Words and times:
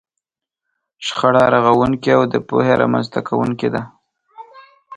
شخړه 1.05 1.43
رغونکې 1.53 2.09
او 2.17 2.23
د 2.33 2.35
پوهې 2.47 2.73
رامنځته 2.81 3.19
کوونکې 3.27 3.69
ده. 3.73 3.81